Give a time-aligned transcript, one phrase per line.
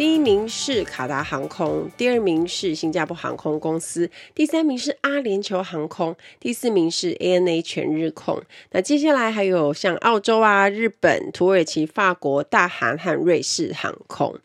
[0.00, 8.42] 第一名是卡达航空，第二名是新加坡航空公司，第三名是阿联酋航空，第四名是 ANA 全日空。
[8.70, 14.38] 那接下来还有像澳洲啊、日本、土耳其、法国、大韩和瑞士航空。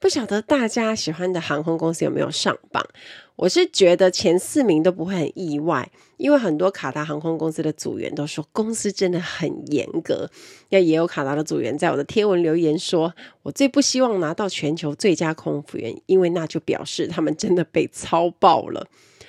[0.00, 2.84] 不晓得大家喜欢的航空公司有没有上榜？
[3.38, 10.28] 我是觉得前四名都不会很意外，因为很多卡达航空公司的组员都说公司真的很严格。
[10.70, 13.14] 那也有卡达的组员在我的贴文留言说，
[13.44, 18.88] 我最不希望拿到全球最佳空服员，因为那就表示他们真的被操爆了。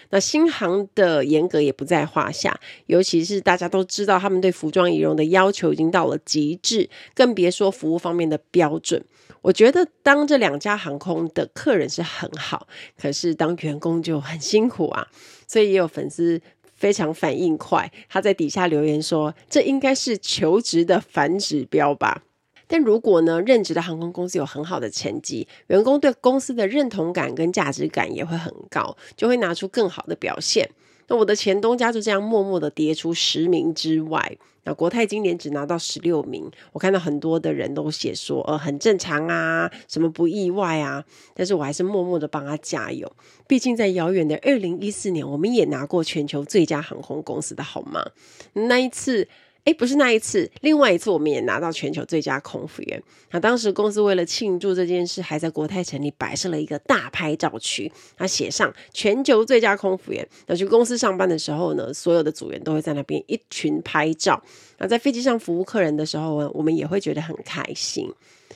[0.09, 9.05] 那新航的严格也不在话下，尤其是大家都知道他们对服装仪容的要求已经到了极致，更别说服务方面的标准。
[9.41, 15.07] 我觉得当这两家航空的客人是很好，可是当员工就很辛苦啊。
[15.47, 16.41] 所以也有粉丝
[16.75, 22.23] 非常反应快，他在底下留言说：“这应该是求职的反指标吧？”
[22.67, 30.69] 但如果呢，任职的航空公司有很好的成绩，员工对公司的认同感跟价值感也会很高，就会拿出更好的表现。
[31.09, 34.37] 那我的前东家就这样默默的跌出十名之外。
[34.63, 41.03] 那国泰今年只拿到十六名，我看到很多的人都写说，呃，很正常啊，什么不意外啊。
[41.33, 43.11] 但是我还是默默的帮他加油，
[43.47, 48.05] 毕竟在遥远的二零一四年，我们也拿过全球最佳航空公司的好吗？
[48.53, 49.27] 那一次。
[49.65, 53.03] 诶，不是那一次，另外一次我们也拿到全球最佳空服员。
[53.31, 60.27] 那当时公司为了庆祝这件事，还在国泰城里摆设了一个大拍照区，他写上全球最佳空服员。
[60.47, 64.41] 那去公司上班的时候呢，所有的组员都会在那边一群拍照。
[64.79, 68.11] 那在飞机上服务客人的时候呢，我们也会觉得很开心。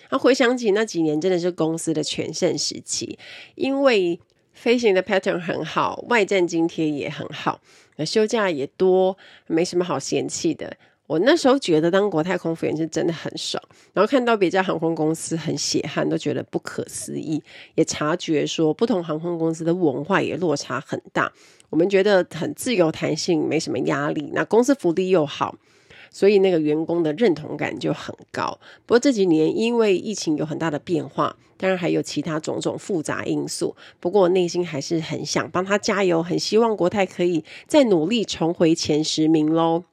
[0.09, 3.19] 那回想起那几年，真的是公司的全盛时期，
[3.55, 4.19] 因为
[4.53, 7.61] 飞行的 pattern 很好，外站津贴也很好，
[7.97, 9.15] 那休假也多，
[9.45, 10.77] 没什么好嫌弃的。
[11.05, 13.61] 我那时候觉得当国泰空服员是真的很爽，
[13.93, 17.43] 然后看到别家航空公司很血汗，都觉得不可思议。
[17.75, 21.31] 也察觉说不同航空公司的文化也落差很大。
[21.69, 25.55] 我们觉得很自由弹性，没什么压力，那公司福利又好，
[26.09, 28.57] 所以那个员工的认同感就很高。
[28.85, 33.75] 不过这几年因为疫情有很大的变化，当然还有其他种种复杂因素。
[33.99, 39.83] 不过我内心还是很想帮他加油，很希望国泰可以再努力重回前十名喽。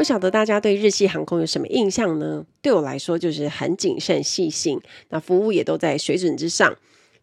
[0.00, 2.46] 不晓得大家对日系航空有什么印象呢？
[2.62, 4.80] 对我来说，就是很谨慎细心，
[5.10, 6.74] 那服务也都在水准之上。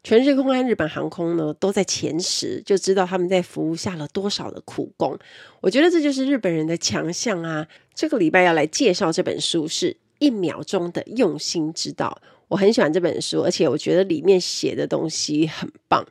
[0.04, 5.18] 全日空和日本航空呢，都在前十，就知道他们在服务下了多少的苦功。
[5.60, 7.68] 我觉得这就是日本人的强项啊！
[7.96, 16.06] 这个礼拜要来介绍这本书是《一秒钟的用心之道》，我很喜欢这本书，而且我觉得里面写的东西很棒。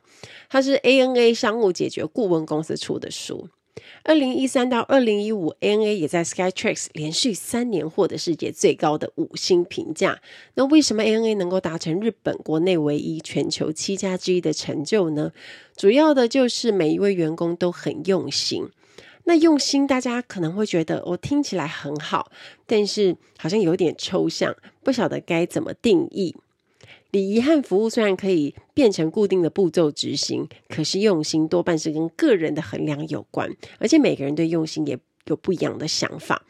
[0.49, 3.47] 它是 ANA 商务解决顾问公司出的书。
[4.03, 10.19] 二零一三到二零一五，ANA 也在 Skytrax 连续三年获得世界最高的五星评价。
[10.55, 15.31] 那为什么 ANA 能够达成日本国内唯一、全球七家之一的成就呢？
[15.75, 18.69] 主要的就是每一位员工都很用心。
[19.25, 22.31] 那用心，大家可能会觉得我听起来很好，
[22.65, 26.33] 但是好像有点抽象，不晓得该怎么定义。
[27.17, 36.45] 礼仪和服务虽然可以变成固定的步骤执行，可是用心多半是跟个人的衡量有关，而且每个人对用心也有不一样的想法。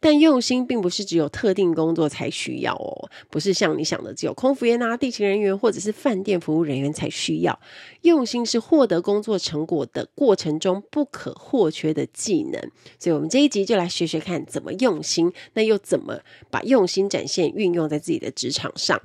[0.00, 7.56] 但用心并不是只有特定工作才需要哦，不是像你想的只有空服员啊、地勤人员或者是饭店服务人员才需要。
[8.02, 12.60] 用心是获得工作成果的过程中不可或缺的技能，
[12.98, 16.18] 所以我们这一集就来学学看怎么用心，那又怎么
[16.50, 19.00] 把用心展现运用在自己的职场上。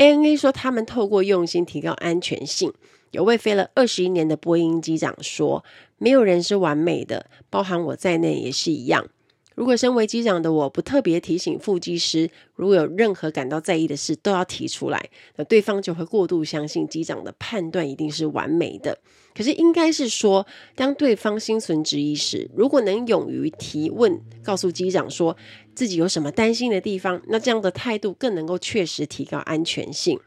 [0.00, 2.72] ANA 说，他们透过用心提高安全性。
[3.10, 5.62] 有位飞了二十一年的波音机长说
[5.98, 9.06] ：“没有人是完美的，包含我在内也是一样。”
[9.54, 18.98] 如果身为机长的我不特别提醒副机师，如果有任何感到在意的事，都要提出来，那对方就会过度相信机长的判断一定是完美的。
[19.34, 25.36] 可是应该是说，当对方心存质疑时，如果能勇于提问，告诉机长说
[25.80, 30.20] 自己有什么担心的地方，那这样的态度更能够确实提高安全性。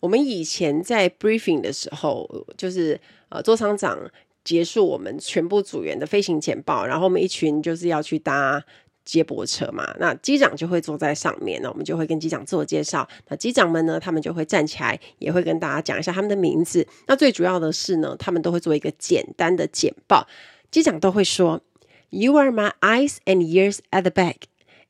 [0.00, 2.98] 我们以前在 briefing 的时候，就是
[3.28, 4.10] 呃，座舱长。
[4.42, 8.64] 结束我们全部组员的飞行简报，然后我们一群就是要去搭
[9.04, 13.06] 接驳车嘛，那机长就会坐在上面，那我们就会跟机长自我介绍。
[13.28, 16.86] 那机长们呢，他们就会站起来，也会跟大家讲一下他们的名字。
[17.06, 20.26] 那最主要的是呢，他们都会做一个简单的简报。
[20.70, 21.62] 机长都会说
[22.10, 24.36] ：“You are my eyes and ears at the back.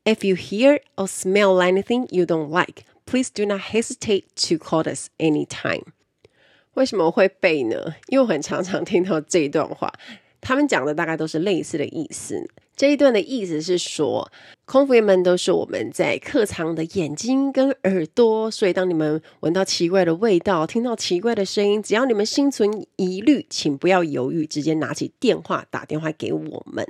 [0.05, 4.85] If you hear or smell anything you don't like, please do not hesitate to call
[4.85, 5.85] us anytime.”
[6.75, 7.95] 为什么会背呢？
[8.09, 9.93] 因为我很常常听到这一段话。
[10.41, 12.47] 他们讲的大概都是类似的意思。
[12.77, 14.31] 这一段的意思是说，
[14.67, 26.87] 空服员们都是我们在客舱的眼睛跟耳朵，所以当你们闻到奇怪的味道、听到奇怪的声音，只要你们心存疑虑，请不要犹豫，直接拿起电话打电话给我们。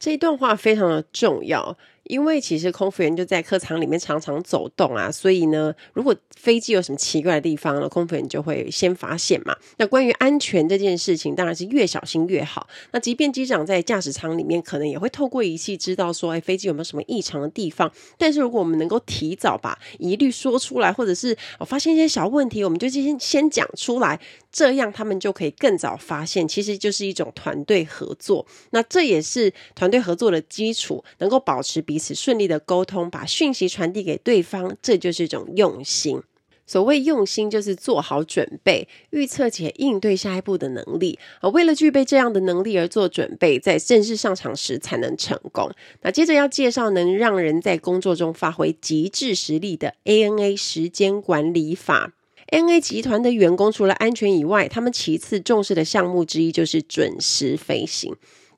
[0.00, 1.76] 这一段话非常的重要。
[2.08, 9.56] 因为其实空服员就在客舱里面常常走动啊，所以呢，如果飞机有什么奇怪的地方呢，空服员就会先发现嘛。
[9.78, 12.68] 那关于安全这件事情，当然是越小心越好。
[12.92, 17.90] 那即便机长在驾驶舱里面，可能也会透过仪器知道说，哎，飞机有没有什么异常的地方。
[18.16, 24.20] 但是如果我们能够提早把疑虑说出来，或者是我发现一些小问题，我们就先先讲出来，
[24.52, 26.46] 这样他们就可以更早发现。
[26.46, 28.46] 其实就是一种团队合作。
[28.70, 31.95] 那这也是团队合作的基础，能够保持彼。
[31.96, 36.20] 彼此顺利的沟通，把讯息传递给对方，这就是一种用心。
[36.66, 41.18] 所谓用心，就是做好准备、预测且应对下一步的能力。
[41.40, 45.70] 啊为了具备这样的能力而做准备，在正式上场时才能成功。
[46.02, 52.12] 那接着要介绍能让人在工作中发挥极致实力的 ANA 时间管理法。
[52.52, 58.14] ANA 集团的员工除了安全以外，他们其次重视的项目之一就是准时飞行。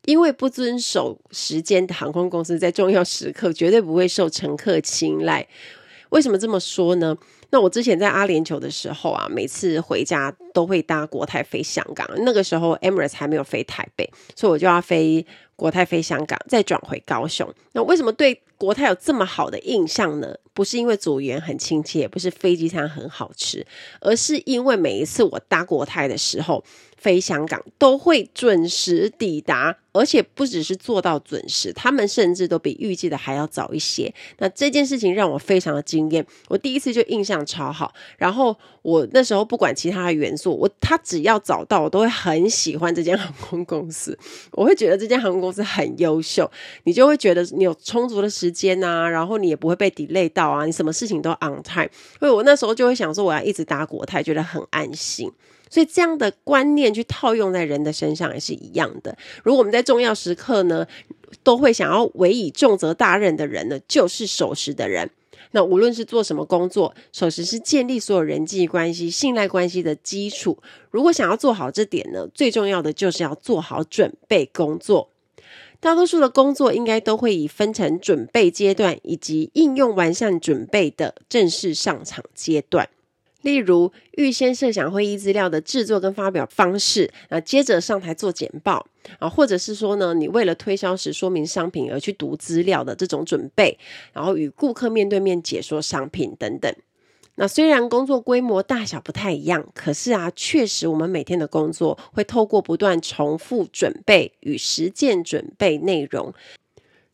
[0.09, 5.47] 因为不遵守时间的航空公司，在重要时刻绝对不会受乘客青睐。
[6.09, 7.15] 为什么这么说呢？
[7.51, 12.09] 那我之前在阿联酋的时候啊，每次回家都会搭国泰飞香港。
[12.25, 17.47] 那个时候 Emirates 还没有飞台北，所以我就要飞国泰飞香港，再转回高雄。
[17.73, 20.35] 那为什么对国泰有这么好的印象呢？
[20.53, 23.65] 不是因为组员很亲切，也不是飞机餐很好吃，
[24.01, 26.65] 而是因为每一次我搭国泰的时候，
[26.97, 34.13] 飞香港都会准时抵达，而且不只是做到准时，他们甚至都比预计的还要早一些。
[34.39, 37.95] 那这件事情让我非常的惊艳，我第一次就印象超好。
[38.17, 44.19] 然后我那时候不管其他的元素，我他只要早到，我都会很喜欢这间航空公司。
[44.51, 46.51] 我会觉得这间航空公司很优秀，
[46.83, 51.89] 你就会觉得你有充足的时间啊，然后你也不会被 delay 到啊，你什么事情都 on time。
[52.19, 55.31] 所以我那时候就会想说，我要一直搭国泰，觉得很安心。
[55.71, 59.15] 所以这样的观念去套用在人的身上也是一样的。
[59.43, 60.87] 如果我们在重要时刻呢，
[61.43, 65.11] 都会想要委以重责大任的人呢，就是守时的人。
[65.53, 70.59] 那无论是做什么工作，守时是建立所有人际关系、信赖关系的基础。
[70.91, 75.11] 如果想要做好这点呢，最重要的就是要做好准备工作。
[75.81, 82.89] 大多数的工作应该都会以分成准备阶段以及应用完善准备的正式上场阶段。
[83.43, 88.85] 例如，预先设想会议资料的制作跟发表方式，啊，接着上台做简报，
[89.21, 93.79] 啊，或者是说呢，你为了推销时说明商品而去读资料的这种准备，
[94.13, 96.75] 然后与顾客面对面解说商品等等。
[97.41, 106.35] 那虽然工作规模大小不太一样，可是啊，确实我们每天的工作会透过不断重复准备与实践准备内容。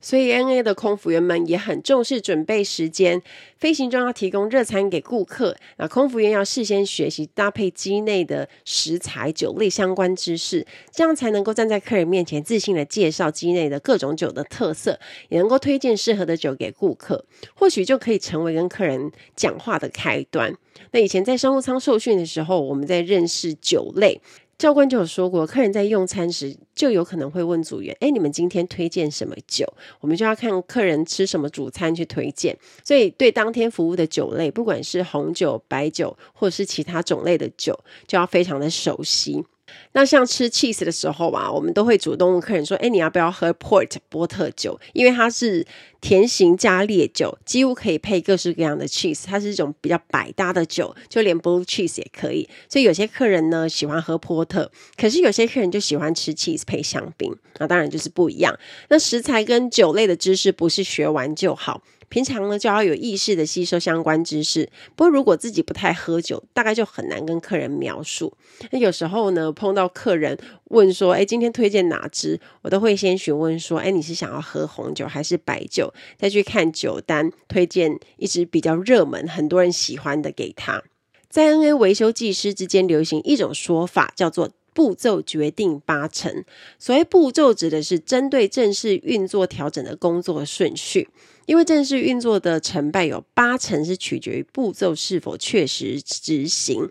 [0.04, 3.22] 所以，N A 的空服员们也很重视准备时间。
[3.56, 20.54] 飞行中要提供热餐给顾客，那空服员要事先学习搭配机内的食材、酒类相关知识，这样才能够站在客人面前自信地介绍机内的各种酒的特色，也能够推荐适合的酒给顾客，或许就可以成为跟客人讲话的开端。
[20.90, 24.20] 那以前在商务舱受训的时候，我们在认识酒类。
[24.56, 29.66] 教官就有说过，客人在用餐时就有可能会问组员：“哎，你们今天推荐什么酒？”
[30.00, 32.56] 我们就要看客人吃什么主餐去推荐。
[32.84, 39.44] 所以，对当天服务的酒类，不管是红酒、白酒，或者是其他种类的酒，就要非常的熟悉。
[39.92, 44.78] 那像吃 cheese 的时候啊，我们都会主动问客人说：“哎，你要不要喝 port 波特酒？
[44.92, 45.66] 因为它是
[46.00, 52.48] 甜型加烈酒，几乎可以配各式各样的 cheese，它是一种比较百搭的酒，就连 blue cheese 也可以。
[52.68, 58.58] 所以有些客人呢喜欢喝波特，可是有些客人就喜欢吃 cheese 配香槟，那当然就是不一样。
[58.88, 64.68] 那食材跟酒类的知识不是学完就好。”平常呢，就要有意识的吸收相关知识。
[64.94, 68.32] 不过，如果自己不太喝酒，大概就很难跟客人描述。
[68.70, 80.82] 那有时候呢，碰到客人问说：“哎，今天推荐哪支？”我都会先询问说：“哎，你是想要喝红酒还是白酒？”再去看酒单，推荐一支比较热门、很多人喜欢的给他。
[81.28, 86.44] 在 N A 维修技师之间流行一种说法，叫做步骤决定八成。
[86.78, 91.08] 所谓步骤指的是针对正式运作调整的工作顺序，
[91.46, 96.90] 因为正式运作的成败有八成是取决于步骤是否确实执行。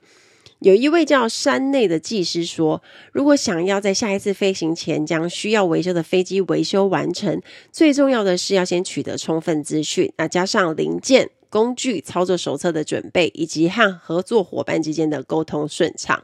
[0.59, 2.81] 有一位叫山内的技师说，
[3.11, 16.23] 如果想要在下一次飞行前将需要维修的飞机维修完成，最重要的是要先取得充分资讯，那加上零件、工具、操作手册的准备，以及和合作伙伴之间的沟通顺畅。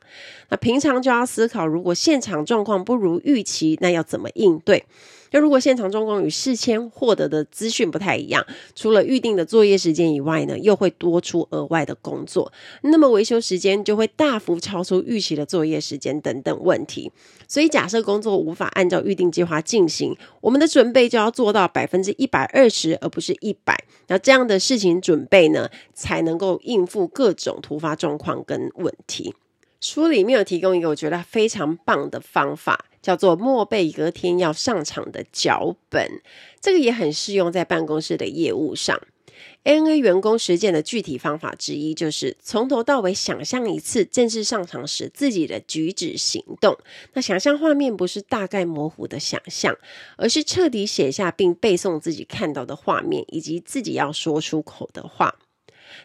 [0.50, 4.86] 那平常就要思考，如果现场状况不如预期，那要怎么应对？
[5.32, 8.46] 那如果现场状况与事先获得的资讯不太一样，
[8.76, 17.12] 除了预定的作业时间以外呢，又会多出额外的工作，那么维修时间就会大幅超出预期的作业时间等等问题。
[17.48, 23.84] 所以假设工作无法按照预定计划进行，我们的准备就要做到百分之一百二十，而不是一百。
[24.08, 29.34] 那这样的事情准备呢，才能够应付各种突发状况跟问题。
[29.82, 32.86] 书里面有提供一个我觉得非常棒的方法。
[33.02, 36.22] 叫做默背隔天要上场的脚本，
[36.60, 39.00] 这个也很适用在办公室的业务上。
[39.64, 46.78] ANA 员工实践的具体方法之一，就是从头到尾想象一次正式上场时自己的举止行动。
[47.14, 49.78] 那想象画面不是大概模糊的想象，
[50.18, 55.36] 而是彻底写下并背诵自己看到的画面，以及自己要说出口的话。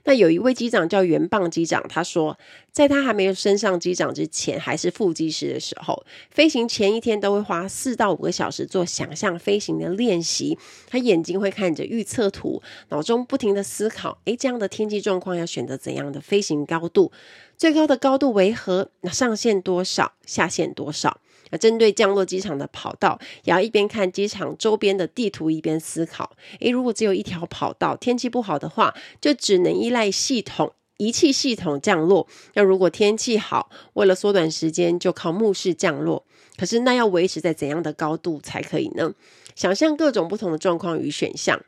[0.05, 2.39] 那有一位机长叫原棒机长，他说，
[2.71, 10.59] 在他还没有升上机长之前，还是副机师的时候，飞行前一天都会花四到五个小时做想象飞行的练习。
[10.89, 17.13] 他眼睛会看着预测图，脑中不停地思考：诶，这样的天气状况要选择怎样的飞行高度？
[17.57, 18.91] 最高的高度为何？
[19.03, 20.13] 那上限多少？
[20.27, 21.21] 下限多少？
[21.59, 32.27] 针对降落机场的跑道，也要一边看机场周边的地图，一边思考：诶，如果只有一条跑道，天气不好的话，就只能依赖系统仪器系统降落。
[32.55, 36.25] 那如果天气好，为了缩短时间，就靠目视降落。
[36.57, 39.13] 可是那要维持在怎样的高度才可以呢？
[39.57, 41.61] 想象各种不同的状况与选项。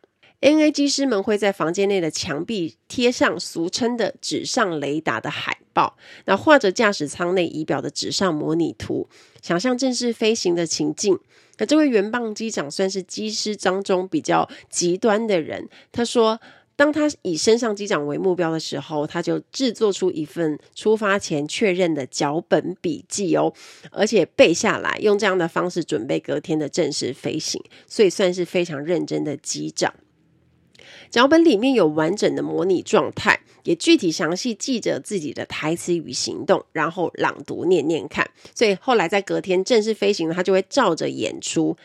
[0.47, 9.09] N A 机师们会在房间内的墙壁贴上俗称的纸上雷达的海报，那画着驾驶舱内仪表的纸上模拟图，
[9.43, 11.19] 想象正式飞行的情境。
[11.59, 15.69] 那这位原棒机长算是机师当中比较极端的人。
[15.91, 16.41] 他说，
[16.77, 23.53] 当他以升上机长为目标的时候，他就制作出一份出发前确认的脚本笔记哦，
[23.91, 29.93] 而且背下来，用这样的方式准备隔天的正式飞行，所以算是非常认真的机长。
[31.11, 38.29] 脚本里面有完整的模拟状态，也具体详细记着自己的台词与行动，然后朗读念念看。
[38.55, 41.77] 所以后来在隔天正式飞行，他就会照着演出。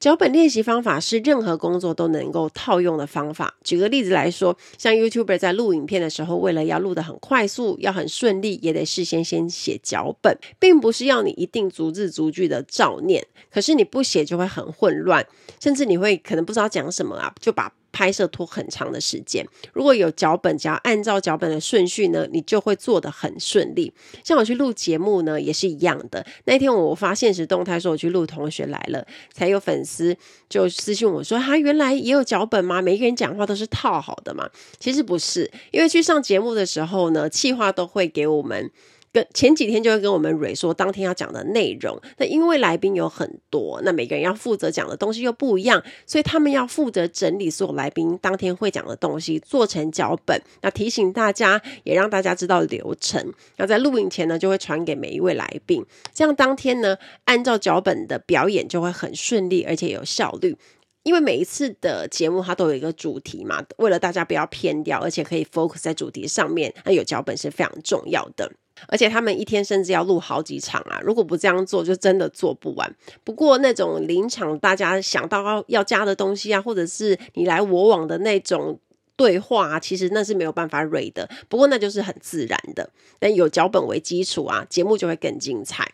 [0.00, 3.56] 脚本练习方法是任何工作都能够套用的方法。
[3.64, 13.26] 举个例子来说，像 YouTuber 在录影片的时候，为了要录得很快速，要很顺利，也得事先先写脚本，并不是要你一定逐字逐句的照念。
[13.50, 15.26] 可是你不写就会很混乱，
[15.58, 19.44] 甚至你会可能不知道讲什么啊，就把拍摄拖很长的时间。
[19.72, 23.92] 如果有脚本，只要按照脚本的顺序呢，你就会做得很顺利。
[24.22, 26.24] 像我去录节目呢，也是一样的。
[26.44, 29.02] 那天我发现实动态说我去录《同学来了》，
[29.32, 30.16] 才有粉丝
[30.48, 32.80] 就私信我说：“他原来也有脚本吗？
[32.80, 38.70] 每一个人讲话都是套好的吗？”其实不是，因为去上节目的时候呢，企划都会给我们。
[39.12, 53.32] 跟前几天就会跟我们蕊说当天要讲的内容，那因为来宾有很多，那每个人要负责讲的东西又不一样，所以他们要负责整理所有来宾当天会讲的东西，做成脚本，那提醒大家，也让大家知道流程。
[53.56, 60.56] 那在录影前呢，就会传给每一位来宾，这样当天呢，按照脚本的表演就会很顺利，而且有效率。
[61.04, 68.52] 因为每一次的节目它都有一个主题嘛，为了大家不要偏掉，而且可以 focus 在主题上面，那有脚本是非常重要的。
[68.86, 71.00] 而且他们一天甚至要录好几场啊！
[71.02, 72.94] 如果不这样做，就真的做不完。
[73.24, 78.78] 不过那种临场大家想到要加的东西啊，或者是你来我往的那种
[79.16, 81.28] 对话啊，其实那是没有办法 read 的。
[81.48, 82.88] 不过那就是很自然的。
[83.18, 85.92] 但有脚本为基础啊，节目就会更精彩。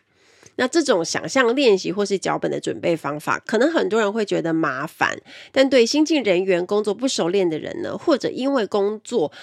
[0.57, 5.19] 那这种想象练习或是脚本的准备方法，可能很多人会觉得麻烦，
[5.51, 9.33] 但对新进人员、工作不熟练的人呢，或者因为工作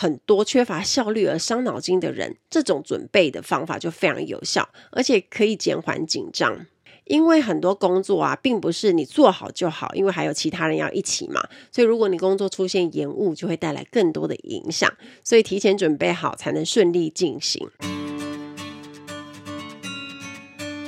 [0.00, 6.64] 很多缺乏效率而伤脑筋的人，这种准备的方法就非常有效，而且可以减缓紧张。
[7.04, 11.42] 因为很多工作啊，并不是你做好就好，因为还有其他人要一起嘛。
[11.70, 14.90] 所以如果你工作出现延误，就会带来更多的影响。
[15.22, 17.68] 所以提前准备好，才能顺利进行。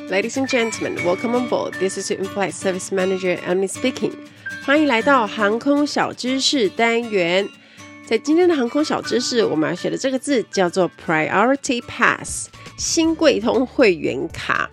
[0.08, 1.72] Ladies and gentlemen, welcome on board.
[1.72, 4.12] This is In-Flight Service Manager Emily speaking.
[4.64, 7.46] 欢迎来到航空小知识单元。
[8.06, 12.48] 在今天的航空小知识，我们要学的这个字叫做 Priority Pass。
[12.76, 14.68] 新贵通会员卡，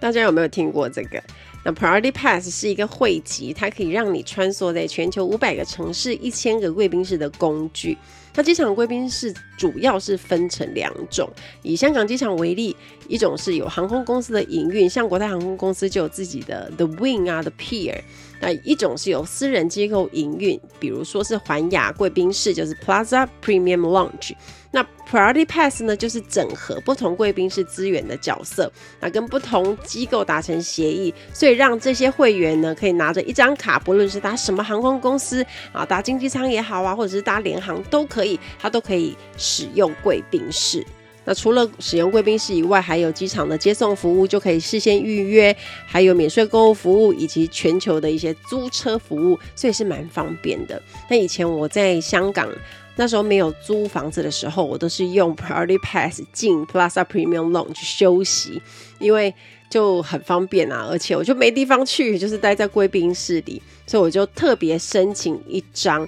[0.00, 1.22] 大家有没有听过这个？
[1.64, 7.96] 那 Priority Pass 是一个汇集，它可以让你穿梭在全球五百个城市、一千个贵宾室的工具。
[8.34, 11.30] 那机场贵宾室主要是分成两种，
[11.62, 12.76] 以香港机场为例，
[13.06, 18.00] 一种是有航空公司的营运，像国泰航空公司就有自己的 The Wing 啊，The Pier。
[18.40, 24.32] 那一种是由私人机构营运，比如说是环亚贵宾室，就是 Plaza Premium Lounge。
[24.70, 40.84] 那 Priority Pass 呢，就是整合不同贵宾室资源的角色，那跟不同机构达成协议，所以让这些会员呢，可以拿着一张卡，不论是搭什么航空公司啊，搭经济舱也好啊，或者是搭联航都可以，它都可以使用贵宾室。
[41.24, 50.80] 那除了使用贵宾室以外，还有机场的接送服务，就可以事先预约，还有免税购物服务，以及全球的一些租车服务，所以是蛮方便的。
[51.08, 52.48] 那以前我在香港
[52.96, 58.60] 那时候没有租房子的时候，我都是用 Priority Pass 进 Plaza Premium Lounge 休息，
[58.98, 59.34] 因为
[59.68, 66.06] 就很方便啊，而且我就没地方去，就是待在贵宾室里，所以我就特别申请一张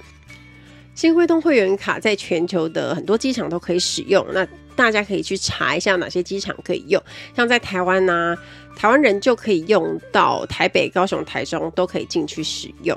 [0.95, 4.25] 新贵通会员卡，在全球的很多机场都可以使用。
[4.33, 4.47] 那
[4.77, 7.03] 大家可以去查一下哪些机场可以用，
[7.35, 8.37] 像在台湾啊，
[8.77, 12.97] 台湾人就可以用到台北、高雄、台中都可以进去使用。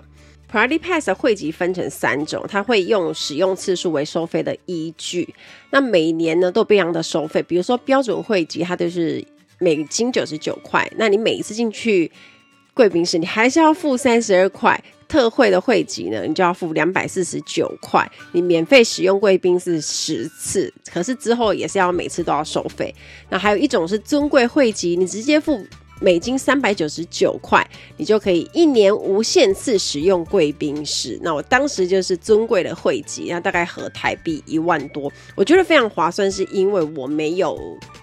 [0.52, 5.34] Priority Pass 的会籍分成三种，它会用使用次数为收费的依据。
[5.70, 9.24] 那每年呢都不一样的收费，比如说标准会籍它就是
[9.60, 12.12] 美金九十九块，那你每一次进去
[12.74, 14.84] 贵宾室，你还是要付三十二块。
[15.10, 22.94] 特惠的会籍呢，你就要付两百四十九块，你免费使用贵宾是十次，可是之后也是要每次都要收费。
[23.30, 25.66] 那还有一种是尊贵会籍，你直接付
[26.00, 27.66] 美金三百九十九块，
[27.98, 31.20] 你就可以一年无限次使用贵宾室。
[31.22, 37.60] 那我当时就是尊贵的会籍，那大概合台币一万多，我觉得非常划算，是因为我没有。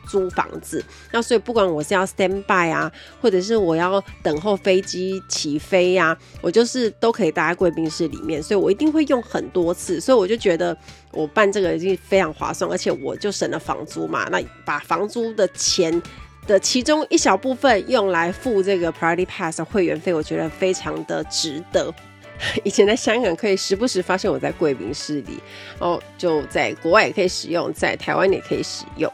[0.08, 10.78] 租房子，那所以不管我是要 stand by 啊，或者是我要等候飞机起飞呀、啊，我就是都可以待在贵宾室里面，所以我一定会用很多次，所以我就觉得
[11.10, 16.00] 我办这个已经非常划算，而且我就省了房租嘛，那把房租的钱
[16.46, 21.92] 的其中一小部分用来付这个 Priority Pass 会员费，我觉得非常的值得。
[22.64, 25.38] 以前在香港可以时不时发现我在贵宾室里，
[25.78, 29.10] 哦，就在国外也可以使用，在台湾也可以使用。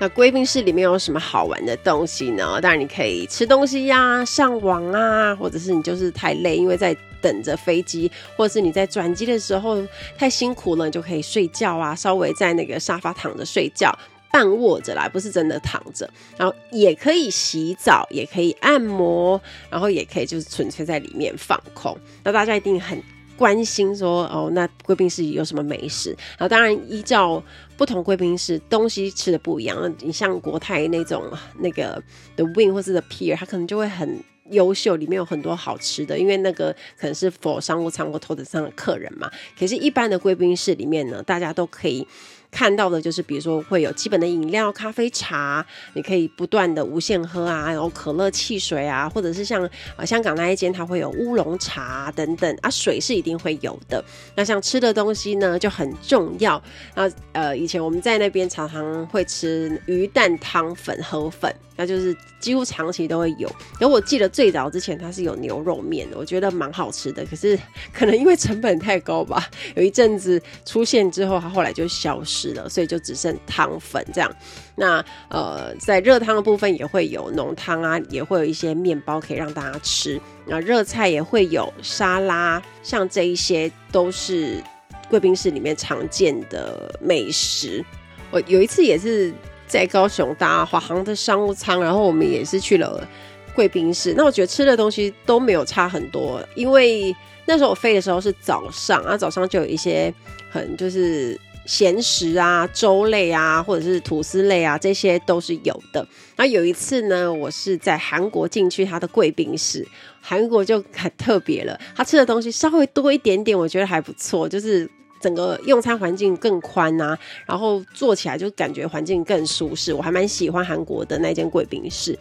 [0.00, 2.58] 那贵宾室里面有什么好玩的东西呢？
[2.60, 9.80] 当然你可以吃东西呀、上网啊，或者是你就是太累，因为在等着飞机，或者是你在转机的时候
[10.18, 13.96] 太辛苦了，你就可以睡觉啊，稍微在那个沙发躺着睡觉，
[14.32, 16.08] 半卧着来，不是真的躺着。
[16.36, 21.96] 然后也可以洗澡，也可以按摩，然后也可以就是纯粹在里面放空。
[22.24, 23.02] 那大家一定很。
[23.40, 26.10] 关心说哦，那贵宾室有什么美食？
[26.36, 27.42] 然后当然依照
[27.74, 29.94] 不同贵宾室东西吃的不一样。
[30.00, 31.24] 你像国泰那种
[31.58, 32.02] 那个
[32.36, 39.30] The Wing 或是 The Pier，它可能就会很优秀，里面有很多好吃的，因为那个可能是否商务舱或头等舱的客人嘛。
[39.58, 42.06] 可是，一般的贵宾室里面呢，大家都可以。
[42.50, 54.04] 看到的就是，比如说会有基本的饮料、咖啡、茶，你可以不断的无限喝啊，然后可乐、汽水啊，或者是像啊香港那一间，它会有乌龙茶等等啊，水是一定会有的。
[54.34, 56.60] 那像吃的东西呢，就很重要。
[56.94, 61.54] 那呃，以前我们在那边常常会吃鱼蛋汤粉、河粉。
[61.76, 67.24] 那就是几乎长期都会有，然后我记得最早之前它是有牛肉面的，我觉得蛮好吃的。
[67.24, 67.58] 可是
[67.90, 74.30] 可能因为成本太高吧，有一阵子出现之后，它后来就消失了，所以就只剩汤粉这样。
[74.74, 80.20] 那呃，在热汤的部分也会有浓汤啊，也会有一些面包可以让大家吃。
[80.46, 84.62] 那热菜也会有沙拉，像这一些都是
[85.08, 87.84] 贵宾室里面常见的美食。
[88.30, 89.32] 我有一次也是。
[89.70, 93.06] 在高雄搭华航的商务舱，然后我们也是去了
[93.54, 94.12] 贵宾室。
[94.16, 97.14] 那我觉得吃的东西都没有差很多，因为
[97.46, 100.12] 那时候我飞的时候是早上啊，早上就有一些
[100.50, 101.38] 很就是
[101.70, 106.04] 咸食啊、粥类啊，或者是吐司类啊，这些都是有的。
[106.34, 109.86] 然后有一次呢，我是在韩国进去他的贵宾室，
[110.20, 114.90] 韩国就很特别了，他吃的东西稍微多一点点，我觉得还不错，就是。
[115.22, 122.18] 整个用餐环境更宽啊，然后坐起来就感觉环境更舒适，我还蛮喜欢韩国的那间贵宾室。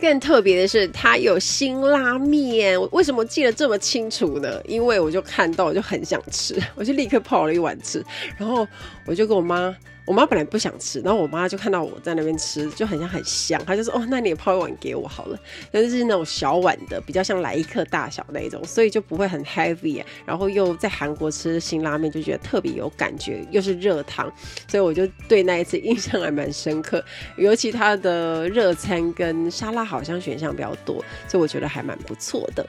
[0.00, 2.80] 更特别的是，它有辛拉面。
[2.80, 4.60] 我为什么记得这么清楚呢？
[4.64, 8.04] 因为我就看到，我就很想吃，我就立刻泡了一碗吃。
[8.36, 8.66] 然后
[9.04, 9.74] 我就跟我妈，
[10.08, 15.38] 我妈本来不想吃，然后我妈就看到我在那边吃，就很像很香，她就说：“哦，那你也泡一碗给我好了。”
[15.70, 20.02] 但是那种小碗的，比较像来一客大小那种，所以就不会很 heavy。
[20.24, 24.32] 然后又在韩国吃辛拉面，就觉得特别有感觉，又是热汤，
[24.66, 27.04] 所以我就对那一次印象还蛮深刻。
[27.36, 32.66] 尤其它的热餐跟沙拉好像选项比较多，所以我觉得还蛮不错的。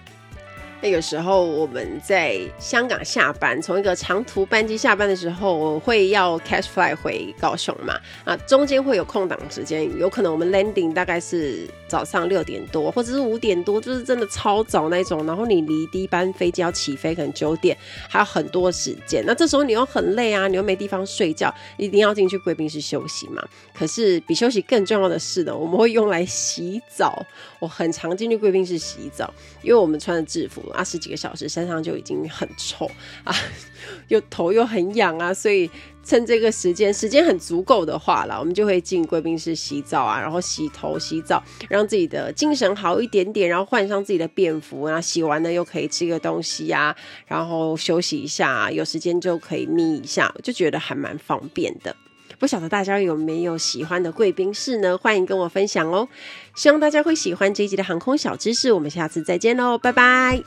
[0.82, 15.26] 那有时候我们在香港下班，从一个长途班机下班的时候，我会要 cash flight 回高雄嘛，啊，中间会有空档时间，有可能我们 landing 大概是早上六点多，或者是五点多，就是真的超早那种。
[15.26, 19.22] 然后你离第一班飞机要起飞，可能九点，还有很多时间。
[19.28, 23.46] 那这时候你又很累啊，你又没地方睡觉，一定要进去贵宾室休息嘛。
[23.74, 27.26] 可是比休息更重要的是呢，我们会用来洗澡。
[27.60, 30.64] 我很常进去贵宾室洗澡，因为我们穿的制服。
[30.74, 32.90] 二十几个小时，身上就已经很臭
[33.24, 33.34] 啊，
[34.10, 35.70] 又头又很痒啊，所以
[36.04, 46.96] 趁这个时间，时间很足够的话啦，我们就会进贵宾室洗澡啊，然后洗头、洗澡，让自己的精神好一点点，然后换上自己的便服，然后洗完了又可以吃个东西呀、啊，
[47.28, 51.96] 然后休息一下，有时间就可以眯一下，就觉得还蛮方便的。
[52.40, 54.98] 不晓得大家有没有喜欢的贵宾室呢？
[54.98, 56.08] 欢迎跟我分享哦！
[56.56, 58.72] 希望大家会喜欢这一集的航空小知识。
[58.72, 60.42] 我们下次再见喽，拜拜！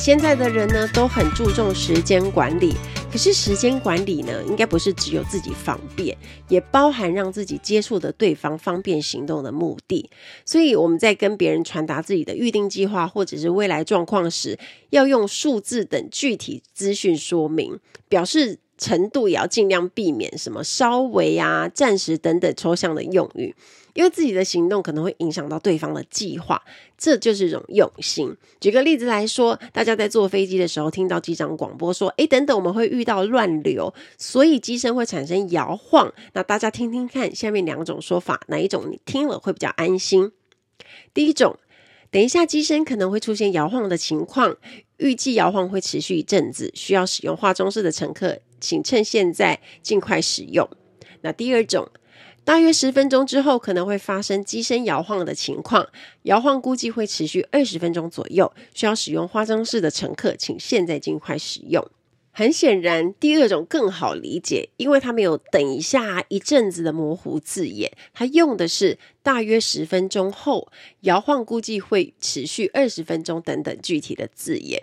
[0.00, 2.74] 现在的人呢都很注重时间管理，
[3.12, 10.10] 可是时间管理呢，应该不是只有自己方便，也包含让自己接触的对方方便行动的目的。
[10.44, 14.58] 所以我们在跟别人传达自己的预定计划或者是未来状况时，
[14.90, 18.58] 要用数字等具体资讯说明，表示。
[18.76, 23.54] 程度也要尽量避免什么稍微啊、暂时等等抽象的用语，
[23.94, 26.60] 因为自己的行动可能会影响到对方的计划，
[26.98, 28.36] 这就是一种用心。
[28.60, 40.32] 举个例子来说，大家在坐飞机的时候听到机长广播说：“诶，等等，我们会遇到乱流，所以机身会产生摇晃。”那大家听听看，下面两种说法，哪一种你听了会比较安心？
[41.12, 41.58] 第一种，
[42.10, 44.56] 等一下机身可能会出现摇晃的情况，
[44.96, 48.40] 预计摇晃会持续一阵子，需要使用化妆室的乘客。
[48.64, 50.66] 请趁现在尽快使用。
[51.20, 51.90] 那第二种，
[52.44, 55.88] 大约十分钟之后可能会发生机身摇晃的情况，
[56.22, 61.86] 摇晃估计会持续二十分钟左右，需要使用化妆室的乘客，请现在尽快使用。
[62.36, 70.72] 很显然，第二种更好理解，因为它没有等一下一阵子的模糊字眼，它用的是大约十分钟后，
[71.02, 74.82] 摇晃估计会持续二十分钟等等具体的字眼。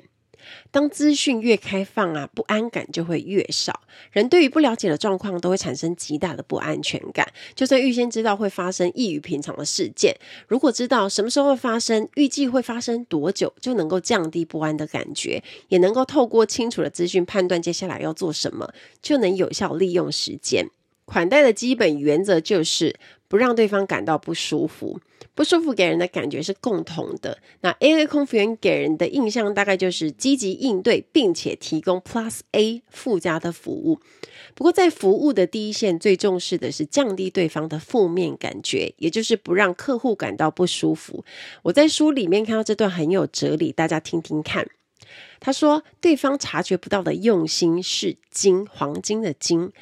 [0.72, 3.82] 当资讯越开放啊，不安感就会越少。
[4.12, 7.28] 人对于不了解的状况都会产生极大的不安全感。
[7.56, 10.16] 就算预先知道会发生异于平常的事件，
[10.48, 20.70] 如果知道什么时候会发生，预计会发生多久，就能够降低不安的感觉，也能够透过清楚的资讯判断接下来要做什么，就能有效利用时间。
[21.12, 22.95] 款待的基本原则就是
[23.28, 25.02] 不让对方感到不舒服。
[25.36, 27.38] 不舒服给人的感觉是共同的。
[27.60, 34.00] 那 A A 空服员给人的印象大概就是积极应对，并且提供 Plus A 附加的服务。
[34.56, 41.26] 不过在服务的第一线，最重视的是降低对方的负面感觉，也就是不让客户感到不舒服。
[41.63, 44.65] 我在书里面看到这段很有哲理，大家听听看。
[45.41, 49.74] 他说，对方察觉不到的用心是金，黄金的金。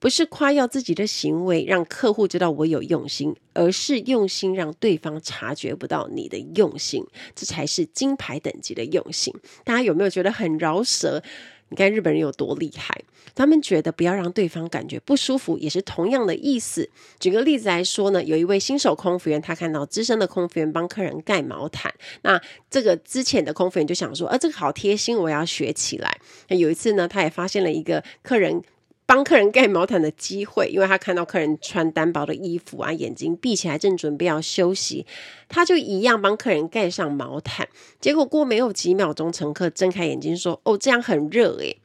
[0.00, 9.34] 不是夸耀自己的行为让客户知道我有用心，而是用心让对方察觉不到你的用心，这才是金牌等级的用心。
[9.64, 11.22] 大家有没有觉得很饶舌？
[11.70, 13.02] 你看日本人有多厉害，
[13.34, 16.88] 他们觉得不要让对方感觉不舒服，也是同样的意思。
[17.20, 26.18] 举个例子来说呢，有一位新手空服员，他看到资深的空服员帮客人盖毛毯，那这个之前的空服员就想说，啊，这个好贴心，我要学起来。
[26.48, 28.62] 那有一次呢，他也发现了一个客人。
[29.08, 35.06] 帮客人盖毛毯的机会，因为他看到客人穿单薄的衣服啊，眼睛闭起来，正准备要休息，
[35.48, 37.66] 他就一样帮客人盖上毛毯。
[38.02, 41.78] 结果过没有几秒钟，乘客睁开眼睛说：“哦，这样很热诶。”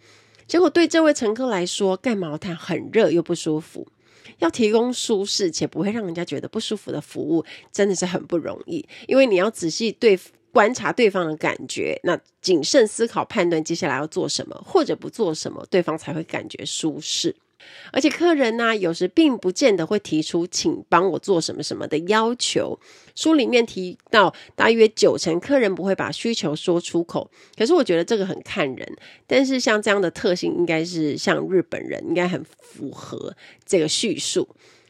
[0.46, 3.88] 结果对这位乘客来说，盖毛毯很热又不舒服。
[4.40, 10.20] 要提供舒适且不会让人家觉得不舒服的服务，真的是很不容易，因为你要仔细对。
[10.54, 17.36] 观察对方的感觉，那谨慎思考判断接下来要做什么或者不做什么，对方才会感觉舒适。
[17.92, 22.78] 而且客人呢、有时并不见得会提出请帮我做什么什么的要求。
[23.16, 27.32] 书里面提到，大约九成客人不会把需求说出口。
[27.58, 33.34] 可是我觉得这个很看人，但是像这样的特性，应该是像日本人应该很符合
[33.66, 34.48] 这个叙述。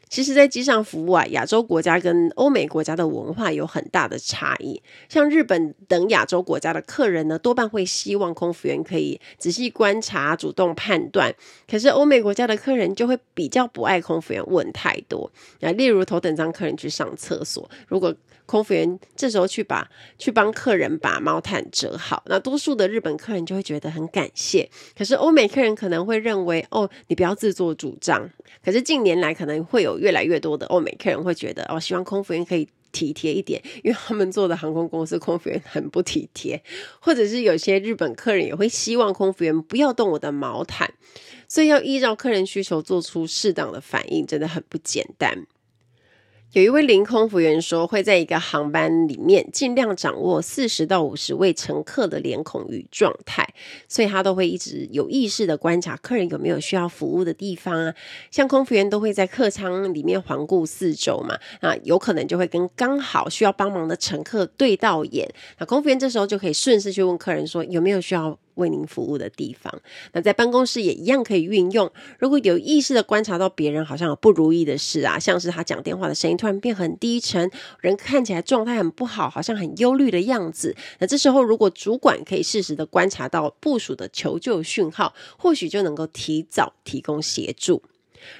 [0.08, 4.80] 其实，在机上服务啊，亚洲国家跟欧美国家的文化有很大的差异。
[5.08, 11.34] 像日本等亚洲国家的客人呢，多半会希望空服员可以仔细观察、主动判断。
[11.68, 15.30] 可是欧美国家的客人就会比较不爱空服员问太多。
[15.60, 18.14] 啊，例如头等舱客人去上厕所，如果
[18.46, 24.68] 空服员这时候去把去帮客人把毛毯折好，那多数的日本客人就会觉得很感谢。
[24.96, 28.30] 可是欧美客人可能会认为，哦，你不要自作主张。
[28.62, 36.62] 可是近年来可能会有越来越多的欧美客人会觉得，哦，希望空服员可以体贴一点，因为他们做的航空公司空服员很不体贴，
[37.00, 40.92] 或者是有些日本客人也会希望空服员不要动我的毛毯，
[41.48, 45.46] 所以要依照客人需求做出适当的反应，真的很不简单。
[46.54, 53.44] 有一位林空服员说，会在一个航班里面尽量掌握四十到五十位乘客的脸孔与状态，
[53.88, 57.92] 所以他都会一直有意识的观察客人有没有需要服务的地方啊。
[58.30, 69.80] 像空服员都会在客舱里面环顾四周嘛，那有可能就会跟刚好需要帮忙的乘客对到眼，那空服员这时候就可以顺势去问客人说有没有需要为您服务的地方，
[70.12, 71.90] 那在办公室也一样可以运用。
[72.18, 80.74] 如果有意识的观察到别人好像有不如意的事啊，像是他讲电话的声音突然变很低沉，人看起来状态很不好，好像很忧虑的样子。
[80.98, 87.82] 那这时候如果主管可以适时的观察到部属的求救讯号，或许就能够提早提供协助。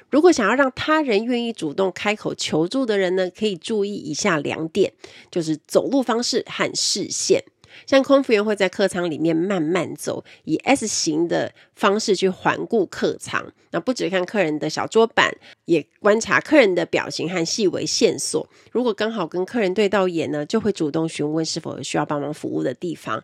[0.08, 4.94] 如果想要让他人愿意主动开口求助的人呢，可以注意以下两点，
[5.30, 7.44] 就是走路方式和视线。
[7.86, 13.52] 像空服员会在客舱里面慢慢走，以 S 型的方式去环顾客舱。
[13.70, 15.34] 那不只看客人的小桌板，
[15.64, 18.48] 也观察客人的表情和细微线索。
[18.70, 23.22] 如果刚好跟客人对到眼呢，就会主动询问是否有需要帮忙服务的地方。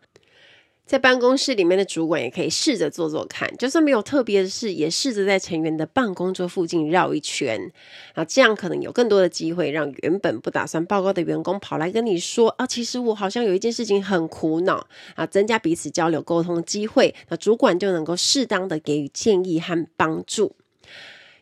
[0.91, 7.71] 在办公室里面的主管也可以试着做做看，就算没有特别的事，也试着在成员的办公桌附近绕一圈，
[8.15, 20.57] 啊，这样可能有更多的机会让原本不打算报告的员工跑来跟你说啊，其实我好像有一件事情很苦恼啊，增加彼此交流沟通的机会，那主管就能够适当的给予建议和帮助。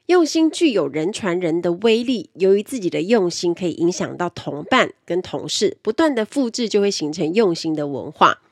[0.04, 8.42] 用心具有人传人的威力，由于自己的用心可以影响到同伴跟同事，不断的复制就会形成用心的文化。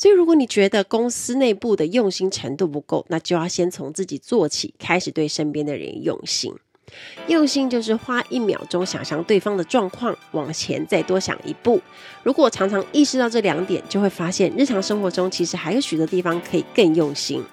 [0.00, 6.54] 所以，如果你觉得公司内部的用心程度不够，那就要先从自己做起，开始对身边的人用心。
[7.26, 11.78] 用心就是花一秒钟想象对方的状况，往前再多想一步。
[12.22, 17.44] 如果常常意识到这两点，就会发现日常生活中其实还有许多地方可以更用心。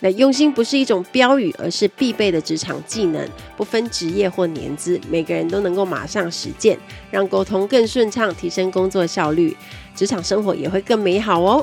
[0.00, 6.78] 那用心不是一种标语，而是必备的职场技能，不分职业或年资，每个人都能够马上实践，
[7.10, 9.54] 让沟通更顺畅，提升工作效率，
[9.94, 11.62] 职场生活也会更美好哦。